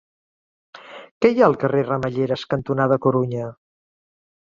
[1.19, 3.55] Què hi ha al carrer Ramelleres cantonada Corunya?